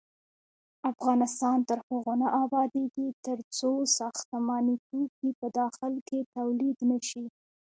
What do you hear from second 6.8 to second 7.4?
نشي.